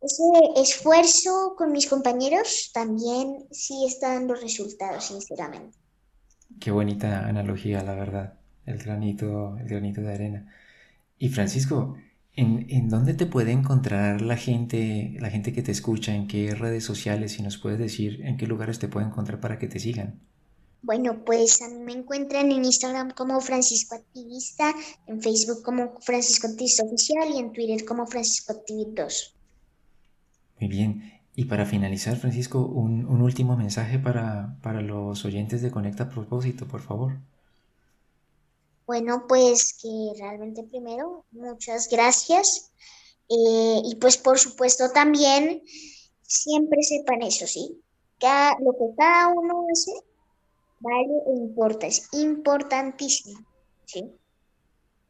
[0.00, 0.22] Ese
[0.56, 5.76] esfuerzo con mis compañeros también sí está dando resultados, sinceramente.
[6.58, 8.40] Qué bonita analogía, la verdad.
[8.64, 10.54] El granito, el granito de arena.
[11.18, 11.96] Y Francisco,
[12.36, 16.14] ¿en, ¿en, dónde te puede encontrar la gente, la gente que te escucha?
[16.14, 17.32] ¿En qué redes sociales?
[17.32, 20.20] Si nos puedes decir en qué lugares te puede encontrar para que te sigan.
[20.82, 24.72] Bueno, pues a mí me encuentran en Instagram como Francisco Activista,
[25.08, 29.34] en Facebook como Francisco Activista Oficial y en Twitter como Francisco Activista 2.
[30.60, 31.16] Muy bien.
[31.34, 36.80] Y para finalizar, Francisco, un, último mensaje para, los oyentes de Conecta a Propósito, por
[36.80, 37.18] favor.
[38.86, 42.70] Bueno, pues que realmente primero, muchas gracias.
[43.28, 45.62] Eh, y pues por supuesto también,
[46.22, 47.82] siempre sepan eso, ¿sí?
[48.20, 49.92] Cada, lo que cada uno hace
[50.80, 53.40] vale e importa, es importantísimo,
[53.84, 54.04] ¿sí?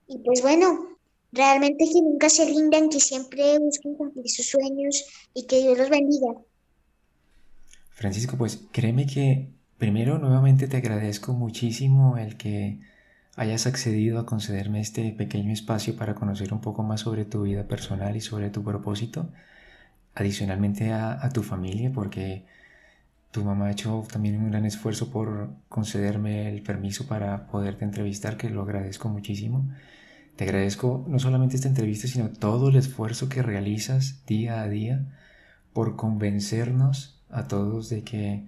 [0.08, 0.96] Y pues bueno,
[1.32, 5.04] realmente que nunca se rindan, que siempre busquen cumplir sus sueños
[5.34, 6.32] y que Dios los bendiga.
[7.90, 12.78] Francisco, pues créeme que primero nuevamente te agradezco muchísimo el que
[13.36, 17.64] hayas accedido a concederme este pequeño espacio para conocer un poco más sobre tu vida
[17.68, 19.28] personal y sobre tu propósito,
[20.14, 22.46] adicionalmente a, tu familia, porque
[23.30, 28.38] tu mamá ha hecho también un gran esfuerzo por concederme el permiso para poderte entrevistar,
[28.38, 29.68] que lo agradezco muchísimo.
[30.36, 35.04] Te agradezco no solamente esta entrevista, sino todo el esfuerzo que realizas día a día
[35.74, 38.46] por convencernos a todos de que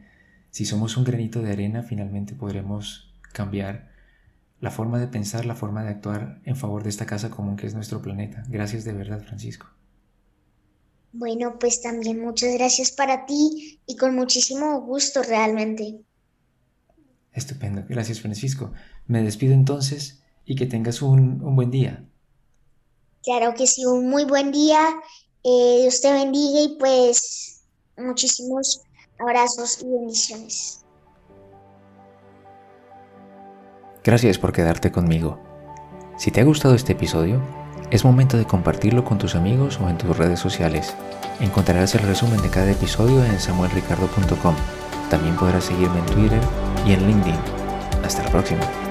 [0.51, 3.98] si somos un granito de arena, finalmente podremos cambiar
[4.61, 7.67] la forma de pensar, la forma de actuar en favor de esta casa común que
[7.67, 8.43] es nuestro planeta.
[8.49, 9.67] Gracias de verdad, Francisco.
[11.13, 16.01] Bueno, pues también muchas gracias para ti y con muchísimo gusto realmente.
[17.33, 18.73] Estupendo, gracias Francisco.
[19.07, 22.05] Me despido entonces y que tengas un, buen día.
[23.23, 24.81] Claro que sí, un muy buen día.
[25.45, 27.63] Eh, Dios te bendiga y pues
[27.97, 28.83] muchísimos
[29.19, 30.85] abrazos y bendiciones.
[34.09, 35.39] Gracias por quedarte conmigo.
[36.17, 37.43] Si te ha gustado este episodio,
[37.91, 40.97] es momento de compartirlo con tus amigos o en tus redes sociales.
[41.41, 44.55] Encontrarás el resumen de cada episodio en samuelricardo.com.
[45.11, 46.41] También podrás seguirme en Twitter
[46.87, 47.37] y en LinkedIn.
[48.03, 48.88] Hasta la próxima.